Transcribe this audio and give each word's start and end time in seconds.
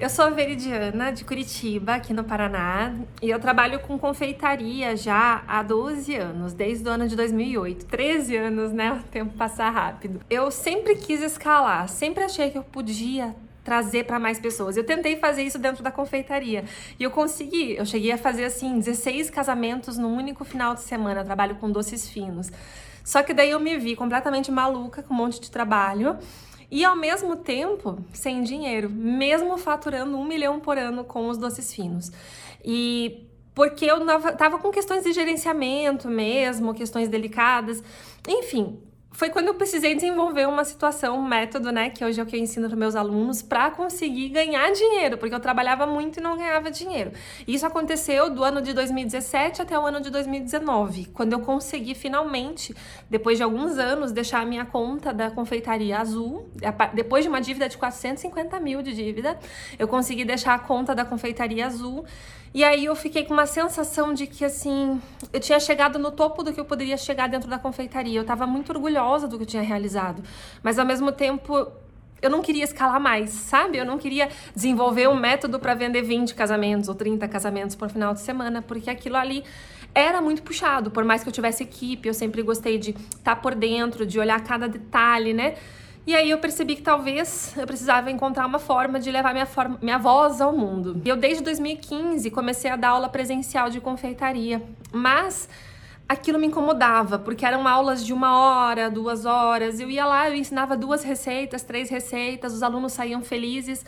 Eu 0.00 0.08
sou 0.08 0.24
a 0.24 0.30
Veridiana, 0.30 1.12
de 1.12 1.26
Curitiba, 1.26 1.96
aqui 1.96 2.14
no 2.14 2.24
Paraná, 2.24 2.94
e 3.20 3.28
eu 3.28 3.38
trabalho 3.38 3.80
com 3.80 3.98
confeitaria 3.98 4.96
já 4.96 5.44
há 5.46 5.62
12 5.62 6.16
anos, 6.16 6.54
desde 6.54 6.88
o 6.88 6.90
ano 6.90 7.06
de 7.06 7.14
2008. 7.14 7.84
13 7.84 8.34
anos, 8.34 8.72
né? 8.72 8.92
O 8.92 9.02
tempo 9.10 9.36
passa 9.36 9.68
rápido. 9.68 10.22
Eu 10.30 10.50
sempre 10.50 10.96
quis 10.96 11.20
escalar, 11.20 11.86
sempre 11.86 12.24
achei 12.24 12.50
que 12.50 12.56
eu 12.56 12.64
podia 12.64 13.36
trazer 13.62 14.04
para 14.04 14.18
mais 14.18 14.40
pessoas. 14.40 14.74
Eu 14.74 14.84
tentei 14.84 15.16
fazer 15.16 15.42
isso 15.42 15.58
dentro 15.58 15.84
da 15.84 15.90
confeitaria 15.90 16.64
e 16.98 17.04
eu 17.04 17.10
consegui. 17.10 17.76
Eu 17.76 17.84
cheguei 17.84 18.10
a 18.10 18.16
fazer 18.16 18.46
assim 18.46 18.78
16 18.78 19.28
casamentos 19.28 19.98
num 19.98 20.16
único 20.16 20.46
final 20.46 20.74
de 20.74 20.80
semana. 20.80 21.20
Eu 21.20 21.24
trabalho 21.26 21.56
com 21.56 21.70
doces 21.70 22.08
finos. 22.08 22.50
Só 23.04 23.22
que 23.22 23.34
daí 23.34 23.50
eu 23.50 23.60
me 23.60 23.76
vi 23.76 23.94
completamente 23.94 24.50
maluca 24.50 25.02
com 25.02 25.12
um 25.12 25.16
monte 25.18 25.42
de 25.42 25.50
trabalho 25.50 26.16
e 26.70 26.84
ao 26.84 26.94
mesmo 26.96 27.36
tempo 27.36 27.98
sem 28.12 28.42
dinheiro, 28.42 28.88
mesmo 28.88 29.56
faturando 29.58 30.16
um 30.16 30.24
milhão 30.24 30.60
por 30.60 30.78
ano 30.78 31.04
com 31.04 31.28
os 31.28 31.36
doces 31.36 31.72
finos. 31.74 32.12
E 32.64 33.26
porque 33.54 33.84
eu 33.84 33.98
tava 34.36 34.58
com 34.58 34.70
questões 34.70 35.02
de 35.02 35.12
gerenciamento 35.12 36.08
mesmo, 36.08 36.72
questões 36.72 37.08
delicadas, 37.08 37.82
enfim, 38.28 38.78
foi 39.12 39.28
quando 39.28 39.48
eu 39.48 39.54
precisei 39.54 39.94
desenvolver 39.94 40.46
uma 40.46 40.64
situação, 40.64 41.18
um 41.18 41.22
método, 41.22 41.72
né, 41.72 41.90
que 41.90 42.04
hoje 42.04 42.20
é 42.20 42.22
o 42.22 42.26
que 42.26 42.36
eu 42.36 42.40
ensino 42.40 42.68
para 42.68 42.76
meus 42.76 42.94
alunos, 42.94 43.42
para 43.42 43.70
conseguir 43.70 44.28
ganhar 44.28 44.70
dinheiro, 44.72 45.18
porque 45.18 45.34
eu 45.34 45.40
trabalhava 45.40 45.84
muito 45.86 46.18
e 46.18 46.22
não 46.22 46.36
ganhava 46.36 46.70
dinheiro. 46.70 47.12
Isso 47.46 47.66
aconteceu 47.66 48.30
do 48.30 48.44
ano 48.44 48.62
de 48.62 48.72
2017 48.72 49.62
até 49.62 49.78
o 49.78 49.84
ano 49.84 50.00
de 50.00 50.10
2019, 50.10 51.06
quando 51.06 51.32
eu 51.32 51.40
consegui 51.40 51.94
finalmente, 51.94 52.74
depois 53.10 53.36
de 53.36 53.42
alguns 53.42 53.78
anos, 53.78 54.12
deixar 54.12 54.42
a 54.42 54.46
minha 54.46 54.64
conta 54.64 55.12
da 55.12 55.30
confeitaria 55.30 55.98
azul, 55.98 56.48
depois 56.94 57.24
de 57.24 57.28
uma 57.28 57.40
dívida 57.40 57.68
de 57.68 57.76
450 57.76 58.60
mil 58.60 58.80
de 58.80 58.94
dívida, 58.94 59.38
eu 59.78 59.88
consegui 59.88 60.24
deixar 60.24 60.54
a 60.54 60.58
conta 60.58 60.94
da 60.94 61.04
confeitaria 61.04 61.66
azul 61.66 62.04
e 62.52 62.64
aí 62.64 62.84
eu 62.84 62.96
fiquei 62.96 63.24
com 63.24 63.32
uma 63.32 63.46
sensação 63.46 64.12
de 64.12 64.26
que 64.26 64.44
assim, 64.44 65.00
eu 65.32 65.38
tinha 65.38 65.60
chegado 65.60 65.98
no 65.98 66.10
topo 66.10 66.42
do 66.42 66.52
que 66.52 66.58
eu 66.58 66.64
poderia 66.64 66.96
chegar 66.96 67.28
dentro 67.28 67.48
da 67.48 67.58
confeitaria. 67.58 68.18
Eu 68.18 68.22
estava 68.22 68.46
muito 68.46 68.70
orgulhosa 68.72 69.28
do 69.28 69.36
que 69.36 69.42
eu 69.44 69.46
tinha 69.46 69.62
realizado, 69.62 70.22
mas 70.62 70.78
ao 70.78 70.84
mesmo 70.84 71.12
tempo 71.12 71.70
eu 72.20 72.28
não 72.28 72.42
queria 72.42 72.64
escalar 72.64 73.00
mais, 73.00 73.30
sabe? 73.30 73.78
Eu 73.78 73.84
não 73.84 73.98
queria 73.98 74.28
desenvolver 74.54 75.08
um 75.08 75.14
método 75.14 75.58
para 75.58 75.74
vender 75.74 76.02
20 76.02 76.34
casamentos 76.34 76.88
ou 76.88 76.94
30 76.94 77.26
casamentos 77.28 77.76
por 77.76 77.88
final 77.88 78.12
de 78.12 78.20
semana, 78.20 78.60
porque 78.60 78.90
aquilo 78.90 79.16
ali 79.16 79.44
era 79.94 80.20
muito 80.20 80.42
puxado. 80.42 80.90
Por 80.90 81.04
mais 81.04 81.22
que 81.22 81.28
eu 81.28 81.32
tivesse 81.32 81.62
equipe, 81.62 82.08
eu 82.08 82.14
sempre 82.14 82.42
gostei 82.42 82.78
de 82.78 82.90
estar 82.90 83.34
tá 83.34 83.36
por 83.36 83.54
dentro, 83.54 84.04
de 84.04 84.18
olhar 84.18 84.42
cada 84.42 84.68
detalhe, 84.68 85.32
né? 85.32 85.54
E 86.06 86.14
aí 86.14 86.30
eu 86.30 86.38
percebi 86.38 86.76
que 86.76 86.82
talvez 86.82 87.54
eu 87.56 87.66
precisava 87.66 88.10
encontrar 88.10 88.46
uma 88.46 88.58
forma 88.58 88.98
de 88.98 89.10
levar 89.10 89.32
minha, 89.32 89.46
forma, 89.46 89.78
minha 89.82 89.98
voz 89.98 90.40
ao 90.40 90.52
mundo. 90.52 91.00
E 91.04 91.08
eu 91.08 91.16
desde 91.16 91.42
2015 91.44 92.30
comecei 92.30 92.70
a 92.70 92.76
dar 92.76 92.90
aula 92.90 93.08
presencial 93.08 93.68
de 93.68 93.80
confeitaria, 93.80 94.62
mas 94.92 95.48
aquilo 96.08 96.38
me 96.38 96.46
incomodava, 96.46 97.18
porque 97.18 97.44
eram 97.44 97.68
aulas 97.68 98.04
de 98.04 98.12
uma 98.12 98.36
hora, 98.36 98.90
duas 98.90 99.26
horas. 99.26 99.78
Eu 99.78 99.90
ia 99.90 100.06
lá, 100.06 100.28
eu 100.28 100.34
ensinava 100.34 100.76
duas 100.76 101.04
receitas, 101.04 101.62
três 101.62 101.90
receitas, 101.90 102.54
os 102.54 102.62
alunos 102.62 102.92
saíam 102.92 103.22
felizes, 103.22 103.84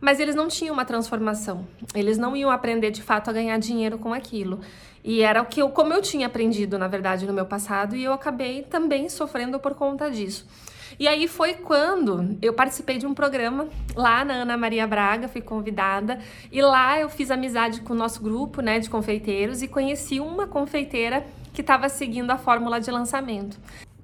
mas 0.00 0.20
eles 0.20 0.34
não 0.34 0.46
tinham 0.46 0.72
uma 0.72 0.84
transformação. 0.84 1.66
Eles 1.94 2.16
não 2.16 2.36
iam 2.36 2.50
aprender 2.50 2.92
de 2.92 3.02
fato 3.02 3.28
a 3.28 3.32
ganhar 3.32 3.58
dinheiro 3.58 3.98
com 3.98 4.14
aquilo. 4.14 4.60
E 5.02 5.20
era 5.20 5.42
o 5.42 5.46
que 5.46 5.60
eu, 5.60 5.68
como 5.68 5.92
eu 5.92 6.00
tinha 6.00 6.28
aprendido, 6.28 6.78
na 6.78 6.88
verdade, 6.88 7.26
no 7.26 7.32
meu 7.32 7.44
passado, 7.44 7.96
e 7.96 8.04
eu 8.04 8.12
acabei 8.12 8.62
também 8.62 9.08
sofrendo 9.08 9.58
por 9.58 9.74
conta 9.74 10.10
disso. 10.10 10.46
E 10.98 11.06
aí 11.06 11.28
foi 11.28 11.54
quando 11.54 12.36
eu 12.40 12.52
participei 12.52 12.98
de 12.98 13.06
um 13.06 13.14
programa 13.14 13.68
lá 13.94 14.24
na 14.24 14.34
Ana 14.34 14.56
Maria 14.56 14.86
Braga, 14.86 15.28
fui 15.28 15.40
convidada, 15.40 16.18
e 16.50 16.62
lá 16.62 16.98
eu 16.98 17.08
fiz 17.08 17.30
amizade 17.30 17.80
com 17.80 17.92
o 17.92 17.96
nosso 17.96 18.22
grupo, 18.22 18.60
né, 18.60 18.78
de 18.78 18.88
confeiteiros 18.88 19.62
e 19.62 19.68
conheci 19.68 20.20
uma 20.20 20.46
confeiteira 20.46 21.26
que 21.52 21.60
estava 21.60 21.88
seguindo 21.88 22.30
a 22.30 22.38
fórmula 22.38 22.80
de 22.80 22.90
lançamento. 22.90 23.58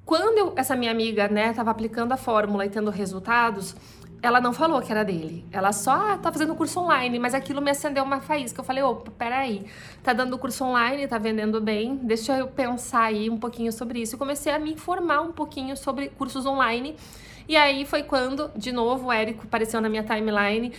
Quando 0.05 0.39
eu, 0.39 0.53
essa 0.57 0.75
minha 0.75 0.91
amiga, 0.91 1.29
né, 1.29 1.51
estava 1.51 1.71
aplicando 1.71 2.13
a 2.13 2.17
fórmula 2.17 2.67
e 2.67 2.71
tendo 2.71 2.91
resultados, 2.91 3.77
ela 4.23 4.41
não 4.41 4.53
falou 4.53 4.81
que 4.81 4.93
era 4.93 5.05
dele. 5.05 5.45
Ela 5.51 5.73
só 5.73 5.91
ah, 5.91 6.17
tá 6.17 6.31
fazendo 6.31 6.55
curso 6.55 6.79
online, 6.79 7.19
mas 7.19 7.35
aquilo 7.35 7.61
me 7.61 7.73
acendeu 7.73 8.05
uma 8.05 8.21
faísca. 8.21 8.61
Eu 8.61 8.65
falei, 8.65 8.83
opa, 8.83 9.11
peraí, 9.11 9.67
tá 10.03 10.13
dando 10.13 10.39
curso 10.39 10.65
online, 10.65 11.09
tá 11.09 11.19
vendendo 11.19 11.61
bem, 11.61 11.97
deixa 11.97 12.39
eu 12.39 12.47
pensar 12.47 13.03
aí 13.03 13.29
um 13.29 13.37
pouquinho 13.37 13.73
sobre 13.73 14.01
isso. 14.01 14.15
E 14.15 14.19
comecei 14.19 14.53
a 14.53 14.59
me 14.61 14.73
informar 14.73 15.23
um 15.23 15.33
pouquinho 15.33 15.77
sobre 15.77 16.09
cursos 16.09 16.47
online. 16.47 16.95
E 17.49 17.57
aí 17.57 17.85
foi 17.85 18.05
quando, 18.05 18.49
de 18.57 18.71
novo, 18.71 19.09
o 19.09 19.13
Érico 19.13 19.43
apareceu 19.45 19.81
na 19.81 19.89
minha 19.89 20.05
timeline. 20.05 20.73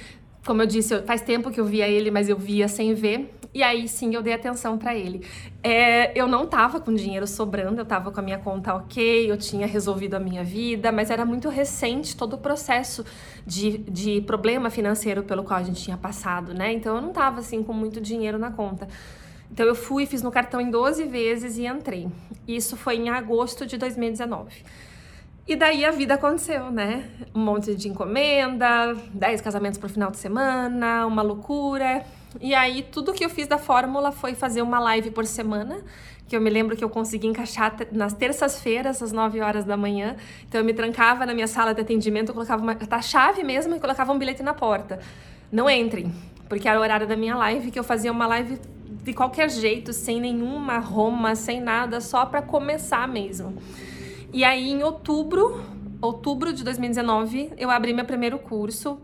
Como 0.46 0.62
eu 0.62 0.66
disse, 0.66 1.02
faz 1.02 1.22
tempo 1.22 1.52
que 1.52 1.60
eu 1.60 1.66
via 1.66 1.88
ele, 1.88 2.10
mas 2.10 2.30
eu 2.30 2.38
via 2.38 2.70
sem 2.70 2.94
ver. 2.94 3.34
E 3.54 3.62
aí 3.62 3.88
sim 3.88 4.16
eu 4.16 4.22
dei 4.24 4.34
atenção 4.34 4.78
para 4.78 4.96
ele. 4.96 5.26
É, 5.62 6.18
eu 6.20 6.28
não 6.28 6.48
tava 6.48 6.80
com 6.80 6.94
dinheiro 6.94 7.28
sobrando, 7.28 7.80
eu 7.80 7.86
tava 7.86 8.12
com 8.12 8.20
a 8.20 8.24
minha 8.24 8.40
conta 8.40 8.74
ok, 8.74 9.30
eu 9.30 9.38
tinha 9.38 9.68
resolvido 9.68 10.16
a 10.16 10.20
minha 10.20 10.44
vida, 10.44 10.92
mas 10.92 11.12
era 11.12 11.24
muito 11.24 11.50
recente 11.50 12.18
todo 12.18 12.34
o 12.34 12.38
processo 12.38 13.06
de, 13.46 13.78
de 13.78 14.22
problema 14.22 14.70
financeiro 14.70 15.24
pelo 15.24 15.44
qual 15.44 15.60
a 15.60 15.64
gente 15.64 15.84
tinha 15.84 15.98
passado, 15.98 16.54
né? 16.54 16.74
Então 16.74 16.96
eu 16.96 17.02
não 17.02 17.14
tava 17.14 17.42
assim 17.42 17.62
com 17.62 17.74
muito 17.74 18.02
dinheiro 18.02 18.40
na 18.40 18.52
conta. 18.52 18.88
Então 19.52 19.68
eu 19.68 19.76
fui, 19.76 20.08
fiz 20.08 20.24
no 20.24 20.32
cartão 20.32 20.60
em 20.60 20.72
12 20.72 21.04
vezes 21.04 21.58
e 21.60 21.68
entrei. 21.68 22.08
Isso 22.48 22.76
foi 22.76 22.96
em 22.96 23.10
agosto 23.10 23.68
de 23.68 23.78
2019. 23.78 24.64
E 25.46 25.56
daí 25.56 25.86
a 25.86 25.92
vida 25.92 26.16
aconteceu, 26.16 26.72
né? 26.72 27.08
Um 27.36 27.42
monte 27.42 27.76
de 27.76 27.88
encomenda, 27.88 28.96
10 29.14 29.42
casamentos 29.42 29.78
por 29.78 29.90
final 29.90 30.10
de 30.10 30.18
semana, 30.18 31.06
uma 31.06 31.22
loucura. 31.22 32.04
E 32.42 32.54
aí, 32.54 32.82
tudo 32.82 33.14
que 33.14 33.24
eu 33.24 33.30
fiz 33.30 33.48
da 33.48 33.58
fórmula 33.58 34.12
foi 34.12 34.34
fazer 34.36 34.62
uma 34.62 34.80
live 34.80 35.12
por 35.12 35.26
semana, 35.26 35.82
que 36.28 36.36
eu 36.36 36.42
me 36.42 36.50
lembro 36.50 36.76
que 36.76 36.84
eu 36.84 36.90
consegui 36.90 37.28
encaixar 37.28 37.76
nas 37.92 38.14
terças-feiras, 38.14 39.02
às 39.02 39.12
9 39.12 39.42
horas 39.42 39.66
da 39.66 39.78
manhã. 39.78 40.16
Então, 40.48 40.60
eu 40.62 40.66
me 40.66 40.74
trancava 40.74 41.26
na 41.26 41.34
minha 41.34 41.48
sala 41.48 41.74
de 41.74 41.82
atendimento, 41.82 42.30
eu 42.30 42.34
colocava 42.34 42.62
uma 42.62 42.76
tá, 42.76 43.02
chave 43.02 43.44
mesmo 43.44 43.76
e 43.76 43.80
colocava 43.80 44.12
um 44.12 44.18
bilhete 44.18 44.42
na 44.42 44.54
porta. 44.54 45.00
Não 45.52 45.70
entrem, 45.70 46.14
porque 46.50 46.68
era 46.68 46.80
o 46.80 46.82
horário 46.82 47.08
da 47.08 47.16
minha 47.16 47.36
live, 47.36 47.72
que 47.72 47.78
eu 47.78 47.84
fazia 47.84 48.12
uma 48.12 48.26
live 48.26 48.60
de 49.04 49.14
qualquer 49.14 49.50
jeito, 49.50 49.92
sem 49.92 50.20
nenhuma 50.22 50.80
Roma, 50.80 51.36
sem 51.36 51.62
nada, 51.62 52.00
só 52.00 52.26
para 52.26 52.42
começar 52.42 53.08
mesmo. 53.08 53.56
E 54.32 54.44
aí, 54.44 54.72
em 54.72 54.82
outubro, 54.82 55.64
outubro 56.02 56.52
de 56.52 56.64
2019, 56.64 57.54
eu 57.58 57.70
abri 57.70 57.94
meu 57.94 58.06
primeiro 58.06 58.40
curso 58.40 59.00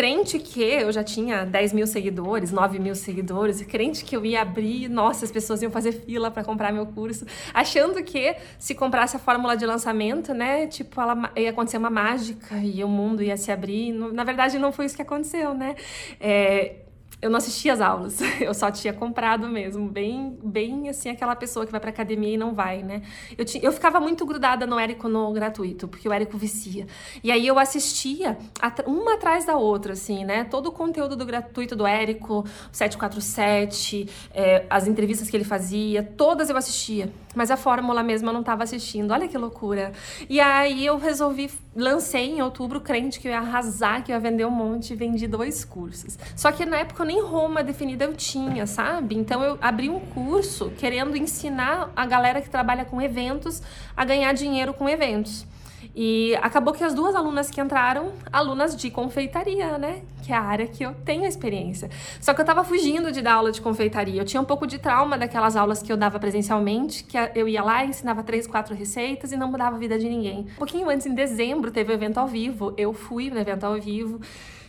crente 0.00 0.38
que 0.38 0.62
eu 0.62 0.90
já 0.90 1.04
tinha 1.04 1.44
10 1.44 1.74
mil 1.74 1.86
seguidores, 1.86 2.50
9 2.50 2.78
mil 2.78 2.94
seguidores, 2.94 3.60
crente 3.60 4.02
que 4.02 4.16
eu 4.16 4.24
ia 4.24 4.40
abrir, 4.40 4.88
nossa, 4.88 5.26
as 5.26 5.30
pessoas 5.30 5.60
iam 5.60 5.70
fazer 5.70 5.92
fila 5.92 6.30
para 6.30 6.42
comprar 6.42 6.72
meu 6.72 6.86
curso, 6.86 7.26
achando 7.52 8.02
que 8.02 8.34
se 8.58 8.74
comprasse 8.74 9.16
a 9.16 9.18
fórmula 9.18 9.54
de 9.58 9.66
lançamento, 9.66 10.32
né, 10.32 10.66
tipo, 10.66 10.98
ela, 10.98 11.30
ia 11.36 11.50
acontecer 11.50 11.76
uma 11.76 11.90
mágica 11.90 12.56
e 12.56 12.82
o 12.82 12.88
mundo 12.88 13.22
ia 13.22 13.36
se 13.36 13.52
abrir. 13.52 13.92
Na 13.92 14.24
verdade, 14.24 14.58
não 14.58 14.72
foi 14.72 14.86
isso 14.86 14.96
que 14.96 15.02
aconteceu, 15.02 15.52
né? 15.52 15.74
É, 16.18 16.76
eu 17.22 17.28
não 17.28 17.36
assistia 17.36 17.72
as 17.72 17.80
aulas, 17.80 18.20
eu 18.40 18.54
só 18.54 18.70
tinha 18.70 18.92
comprado 18.92 19.46
mesmo, 19.48 19.88
bem, 19.88 20.38
bem 20.42 20.88
assim, 20.88 21.10
aquela 21.10 21.36
pessoa 21.36 21.66
que 21.66 21.72
vai 21.72 21.80
pra 21.80 21.90
academia 21.90 22.34
e 22.34 22.36
não 22.36 22.54
vai, 22.54 22.82
né? 22.82 23.02
Eu, 23.36 23.44
tinha, 23.44 23.62
eu 23.62 23.72
ficava 23.72 24.00
muito 24.00 24.24
grudada 24.24 24.66
no 24.66 24.78
Érico 24.78 25.08
no 25.08 25.30
gratuito, 25.32 25.86
porque 25.86 26.08
o 26.08 26.12
Érico 26.12 26.38
vicia. 26.38 26.86
E 27.22 27.30
aí 27.30 27.46
eu 27.46 27.58
assistia 27.58 28.38
uma 28.86 29.14
atrás 29.14 29.44
da 29.44 29.56
outra, 29.56 29.92
assim, 29.92 30.24
né? 30.24 30.44
Todo 30.44 30.68
o 30.68 30.72
conteúdo 30.72 31.14
do 31.14 31.26
gratuito 31.26 31.76
do 31.76 31.86
Érico, 31.86 32.44
747, 32.72 34.08
é, 34.32 34.64
as 34.70 34.86
entrevistas 34.86 35.28
que 35.28 35.36
ele 35.36 35.44
fazia, 35.44 36.02
todas 36.02 36.48
eu 36.48 36.56
assistia. 36.56 37.12
Mas 37.34 37.50
a 37.50 37.56
fórmula 37.56 38.02
mesmo 38.02 38.28
eu 38.28 38.32
não 38.32 38.40
estava 38.40 38.64
assistindo. 38.64 39.12
Olha 39.12 39.28
que 39.28 39.38
loucura. 39.38 39.92
E 40.28 40.40
aí 40.40 40.84
eu 40.84 40.98
resolvi, 40.98 41.50
lancei 41.74 42.30
em 42.30 42.42
outubro, 42.42 42.80
crente 42.80 43.20
que 43.20 43.28
eu 43.28 43.32
ia 43.32 43.38
arrasar, 43.38 44.02
que 44.02 44.10
eu 44.10 44.14
ia 44.14 44.20
vender 44.20 44.44
um 44.44 44.50
monte, 44.50 44.92
e 44.92 44.96
vendi 44.96 45.26
dois 45.26 45.64
cursos. 45.64 46.18
Só 46.34 46.50
que 46.50 46.66
na 46.66 46.78
época 46.78 47.04
nem 47.04 47.22
Roma 47.22 47.62
definida 47.62 48.04
eu 48.04 48.14
tinha, 48.14 48.66
sabe? 48.66 49.16
Então 49.16 49.42
eu 49.42 49.58
abri 49.60 49.88
um 49.88 50.00
curso 50.00 50.70
querendo 50.78 51.16
ensinar 51.16 51.90
a 51.94 52.06
galera 52.06 52.40
que 52.40 52.50
trabalha 52.50 52.84
com 52.84 53.00
eventos 53.00 53.62
a 53.96 54.04
ganhar 54.04 54.32
dinheiro 54.32 54.74
com 54.74 54.88
eventos. 54.88 55.46
E 55.94 56.36
acabou 56.36 56.72
que 56.72 56.84
as 56.84 56.94
duas 56.94 57.14
alunas 57.14 57.50
que 57.50 57.60
entraram, 57.60 58.12
alunas 58.32 58.76
de 58.76 58.90
confeitaria, 58.90 59.78
né? 59.78 60.02
Que 60.22 60.32
é 60.32 60.36
a 60.36 60.40
área 60.40 60.66
que 60.66 60.84
eu 60.84 60.94
tenho 61.04 61.24
experiência. 61.24 61.90
Só 62.20 62.32
que 62.32 62.40
eu 62.40 62.44
tava 62.44 62.62
fugindo 62.64 63.10
de 63.10 63.20
dar 63.20 63.34
aula 63.34 63.50
de 63.50 63.60
confeitaria. 63.60 64.20
Eu 64.20 64.24
tinha 64.24 64.40
um 64.40 64.44
pouco 64.44 64.66
de 64.66 64.78
trauma 64.78 65.18
daquelas 65.18 65.56
aulas 65.56 65.82
que 65.82 65.92
eu 65.92 65.96
dava 65.96 66.18
presencialmente, 66.18 67.04
que 67.04 67.16
eu 67.34 67.48
ia 67.48 67.62
lá, 67.62 67.84
ensinava 67.84 68.22
três, 68.22 68.46
quatro 68.46 68.74
receitas 68.74 69.32
e 69.32 69.36
não 69.36 69.50
mudava 69.50 69.76
a 69.76 69.78
vida 69.78 69.98
de 69.98 70.08
ninguém. 70.08 70.46
Um 70.52 70.58
pouquinho 70.58 70.88
antes, 70.88 71.06
em 71.06 71.14
dezembro, 71.14 71.70
teve 71.70 71.90
o 71.90 71.92
um 71.92 71.96
evento 71.96 72.18
ao 72.18 72.28
vivo. 72.28 72.74
Eu 72.76 72.92
fui 72.92 73.30
no 73.30 73.38
evento 73.38 73.64
ao 73.64 73.80
vivo. 73.80 74.20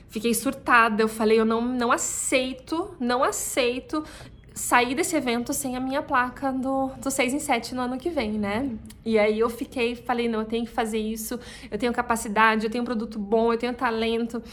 Fiquei 0.10 0.34
surtada, 0.34 1.02
eu 1.02 1.08
falei, 1.08 1.40
eu 1.40 1.46
não, 1.46 1.62
não 1.62 1.90
aceito, 1.90 2.94
não 3.00 3.24
aceito 3.24 4.04
sair 4.54 4.96
desse 4.96 5.16
evento 5.16 5.54
sem 5.54 5.76
a 5.76 5.80
minha 5.80 6.02
placa 6.02 6.52
do, 6.52 6.88
do 7.02 7.10
6 7.10 7.34
em 7.34 7.40
7 7.40 7.74
no 7.74 7.82
ano 7.82 7.98
que 7.98 8.10
vem, 8.10 8.34
né? 8.34 8.70
E 9.06 9.18
aí 9.18 9.40
eu 9.40 9.50
fiquei, 9.50 9.96
falei, 9.96 10.28
não, 10.28 10.40
eu 10.40 10.46
tenho 10.46 10.66
que 10.66 10.72
fazer 10.72 11.00
isso, 11.00 11.40
eu 11.70 11.78
tenho 11.78 11.94
capacidade, 11.94 12.66
eu 12.66 12.70
tenho 12.70 12.82
um 12.82 12.86
produto 12.86 13.18
bom, 13.18 13.54
eu 13.54 13.58
tenho 13.58 13.74
talento. 13.74 14.44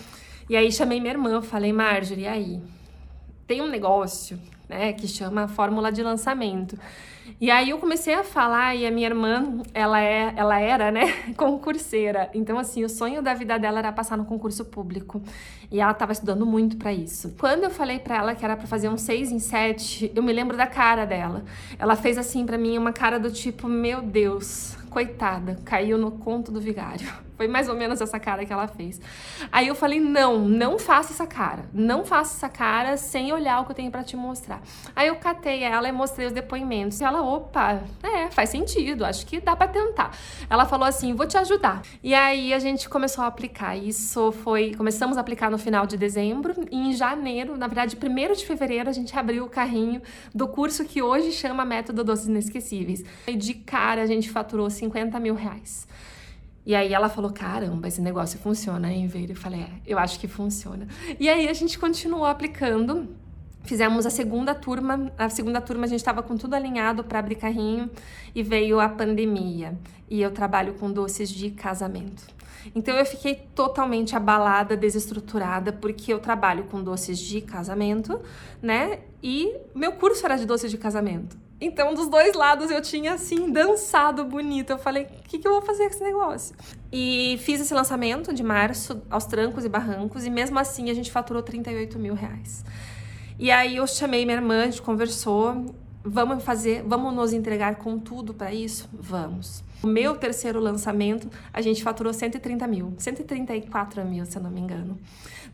E 0.48 0.56
aí 0.56 0.70
chamei 0.70 1.00
minha 1.00 1.12
irmã, 1.12 1.42
falei, 1.42 1.72
Marjorie, 1.72 2.24
e 2.24 2.28
aí? 2.28 2.62
Tem 3.46 3.60
um 3.60 3.68
negócio, 3.68 4.38
né, 4.68 4.92
que 4.92 5.08
chama 5.08 5.48
fórmula 5.48 5.90
de 5.90 6.02
lançamento. 6.02 6.78
E 7.40 7.50
aí 7.50 7.70
eu 7.70 7.78
comecei 7.78 8.14
a 8.14 8.24
falar 8.24 8.74
e 8.74 8.86
a 8.86 8.90
minha 8.90 9.06
irmã, 9.06 9.60
ela 9.74 10.00
é, 10.00 10.32
ela 10.36 10.58
era, 10.58 10.90
né, 10.90 11.12
concurseira. 11.36 12.30
Então 12.34 12.58
assim, 12.58 12.84
o 12.84 12.88
sonho 12.88 13.22
da 13.22 13.34
vida 13.34 13.58
dela 13.58 13.78
era 13.78 13.92
passar 13.92 14.16
no 14.16 14.24
concurso 14.24 14.64
público. 14.64 15.22
E 15.70 15.80
ela 15.80 15.92
estava 15.92 16.12
estudando 16.12 16.46
muito 16.46 16.78
para 16.78 16.92
isso. 16.92 17.34
Quando 17.38 17.64
eu 17.64 17.70
falei 17.70 17.98
para 17.98 18.16
ela 18.16 18.34
que 18.34 18.42
era 18.44 18.56
para 18.56 18.66
fazer 18.66 18.88
um 18.88 18.96
6 18.96 19.30
em 19.32 19.38
7, 19.38 20.12
eu 20.14 20.22
me 20.22 20.32
lembro 20.32 20.56
da 20.56 20.66
cara 20.66 21.04
dela. 21.04 21.44
Ela 21.78 21.94
fez 21.94 22.16
assim 22.16 22.46
para 22.46 22.56
mim 22.56 22.78
uma 22.78 22.92
cara 22.92 23.20
do 23.20 23.30
tipo, 23.30 23.68
meu 23.68 24.00
Deus, 24.00 24.76
coitada, 24.88 25.58
caiu 25.64 25.98
no 25.98 26.10
conto 26.12 26.50
do 26.50 26.60
vigário. 26.60 27.06
Foi 27.38 27.46
mais 27.46 27.68
ou 27.68 27.76
menos 27.76 28.00
essa 28.00 28.18
cara 28.18 28.44
que 28.44 28.52
ela 28.52 28.66
fez. 28.66 29.00
Aí 29.52 29.68
eu 29.68 29.74
falei: 29.76 30.00
não, 30.00 30.40
não 30.40 30.76
faça 30.76 31.12
essa 31.12 31.24
cara. 31.24 31.66
Não 31.72 32.04
faça 32.04 32.36
essa 32.36 32.48
cara 32.48 32.96
sem 32.96 33.32
olhar 33.32 33.60
o 33.60 33.64
que 33.64 33.70
eu 33.70 33.76
tenho 33.76 33.92
para 33.92 34.02
te 34.02 34.16
mostrar. 34.16 34.60
Aí 34.94 35.06
eu 35.06 35.14
catei 35.14 35.62
ela 35.62 35.88
e 35.88 35.92
mostrei 35.92 36.26
os 36.26 36.32
depoimentos. 36.32 37.00
E 37.00 37.04
ela, 37.04 37.22
opa, 37.22 37.80
é, 38.02 38.28
faz 38.32 38.50
sentido, 38.50 39.04
acho 39.04 39.24
que 39.24 39.38
dá 39.40 39.54
para 39.54 39.68
tentar. 39.68 40.18
Ela 40.50 40.66
falou 40.66 40.84
assim: 40.84 41.14
vou 41.14 41.28
te 41.28 41.38
ajudar. 41.38 41.82
E 42.02 42.12
aí 42.12 42.52
a 42.52 42.58
gente 42.58 42.88
começou 42.88 43.22
a 43.22 43.28
aplicar. 43.28 43.76
Isso 43.76 44.32
foi. 44.32 44.74
Começamos 44.74 45.16
a 45.16 45.20
aplicar 45.20 45.48
no 45.48 45.58
final 45.58 45.86
de 45.86 45.96
dezembro. 45.96 46.54
E 46.72 46.76
em 46.76 46.92
janeiro, 46.92 47.56
na 47.56 47.68
verdade, 47.68 47.94
primeiro 47.94 48.34
de 48.34 48.44
fevereiro, 48.44 48.90
a 48.90 48.92
gente 48.92 49.16
abriu 49.16 49.44
o 49.44 49.48
carrinho 49.48 50.02
do 50.34 50.48
curso 50.48 50.84
que 50.84 51.00
hoje 51.00 51.30
chama 51.30 51.64
Método 51.64 52.02
Doces 52.02 52.26
Inesquecíveis. 52.26 53.04
E 53.28 53.36
de 53.36 53.54
cara 53.54 54.02
a 54.02 54.06
gente 54.06 54.28
faturou 54.28 54.68
50 54.78 55.18
mil 55.20 55.34
reais. 55.34 55.86
E 56.68 56.74
aí 56.74 56.92
ela 56.92 57.08
falou: 57.08 57.32
caramba, 57.32 57.88
esse 57.88 58.00
negócio 58.00 58.38
funciona, 58.38 58.92
hein, 58.92 59.06
Veio? 59.06 59.30
Eu 59.30 59.36
falei: 59.36 59.60
é, 59.60 59.70
eu 59.86 59.98
acho 59.98 60.20
que 60.20 60.28
funciona. 60.28 60.86
E 61.18 61.26
aí 61.28 61.48
a 61.48 61.52
gente 61.54 61.78
continuou 61.78 62.26
aplicando. 62.26 63.08
Fizemos 63.64 64.04
a 64.04 64.10
segunda 64.10 64.54
turma. 64.54 65.10
A 65.16 65.30
segunda 65.30 65.60
turma 65.62 65.84
a 65.84 65.88
gente 65.88 66.00
estava 66.00 66.22
com 66.22 66.36
tudo 66.36 66.54
alinhado 66.54 67.02
para 67.02 67.18
abrir 67.18 67.36
carrinho 67.36 67.90
e 68.34 68.42
veio 68.42 68.80
a 68.80 68.88
pandemia. 68.88 69.78
E 70.10 70.20
eu 70.20 70.30
trabalho 70.30 70.74
com 70.74 70.92
doces 70.92 71.30
de 71.30 71.50
casamento. 71.50 72.26
Então 72.74 72.94
eu 72.94 73.06
fiquei 73.06 73.34
totalmente 73.54 74.14
abalada, 74.14 74.76
desestruturada, 74.76 75.72
porque 75.72 76.12
eu 76.12 76.18
trabalho 76.18 76.64
com 76.64 76.82
doces 76.82 77.18
de 77.18 77.40
casamento, 77.40 78.20
né? 78.60 79.00
E 79.22 79.54
meu 79.74 79.92
curso 79.92 80.24
era 80.26 80.36
de 80.36 80.44
doces 80.44 80.70
de 80.70 80.76
casamento. 80.76 81.47
Então, 81.60 81.92
dos 81.92 82.08
dois 82.08 82.34
lados 82.34 82.70
eu 82.70 82.80
tinha 82.80 83.14
assim 83.14 83.50
dançado 83.50 84.24
bonito. 84.24 84.70
Eu 84.70 84.78
falei, 84.78 85.04
o 85.04 85.28
que, 85.28 85.38
que 85.38 85.48
eu 85.48 85.52
vou 85.52 85.62
fazer 85.62 85.84
com 85.88 85.94
esse 85.94 86.04
negócio? 86.04 86.56
E 86.92 87.38
fiz 87.42 87.60
esse 87.60 87.74
lançamento 87.74 88.32
de 88.32 88.42
março 88.42 89.02
aos 89.10 89.26
trancos 89.26 89.64
e 89.64 89.68
barrancos, 89.68 90.24
e 90.24 90.30
mesmo 90.30 90.58
assim 90.58 90.88
a 90.90 90.94
gente 90.94 91.10
faturou 91.10 91.42
38 91.42 91.98
mil 91.98 92.14
reais. 92.14 92.64
E 93.38 93.50
aí 93.50 93.76
eu 93.76 93.86
chamei 93.86 94.24
minha 94.24 94.36
irmã, 94.36 94.62
a 94.62 94.66
gente 94.66 94.82
conversou. 94.82 95.74
Vamos 96.10 96.42
fazer, 96.42 96.82
vamos 96.86 97.14
nos 97.14 97.34
entregar 97.34 97.76
com 97.76 97.98
tudo 97.98 98.32
para 98.32 98.52
isso? 98.52 98.88
Vamos. 98.92 99.62
O 99.82 99.86
meu 99.86 100.16
terceiro 100.16 100.58
lançamento, 100.58 101.28
a 101.52 101.60
gente 101.60 101.82
faturou 101.82 102.14
130 102.14 102.66
mil, 102.66 102.94
134 102.96 104.04
mil, 104.06 104.24
se 104.24 104.38
eu 104.38 104.42
não 104.42 104.50
me 104.50 104.58
engano. 104.58 104.98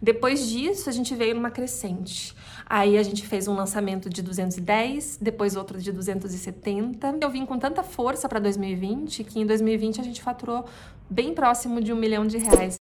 Depois 0.01 0.49
disso, 0.49 0.89
a 0.89 0.93
gente 0.93 1.13
veio 1.15 1.35
numa 1.35 1.51
crescente. 1.51 2.37
Aí 2.65 2.97
a 2.97 3.03
gente 3.03 3.27
fez 3.27 3.49
um 3.49 3.55
lançamento 3.55 4.09
de 4.09 4.23
210, 4.23 5.19
depois 5.21 5.57
outro 5.57 5.81
de 5.81 5.91
270. 5.91 7.19
Eu 7.21 7.31
vim 7.31 7.45
com 7.45 7.59
tanta 7.59 7.83
força 7.83 8.29
para 8.29 8.39
2020 8.39 9.25
que 9.25 9.41
em 9.41 9.47
2020 9.47 10.01
a 10.01 10.05
gente 10.05 10.23
faturou 10.23 10.65
bem 11.11 11.35
próximo 11.35 11.81
de 11.81 11.93
um 11.93 11.97
milhão 11.97 12.25
de 12.25 12.39
reais. 12.39 12.84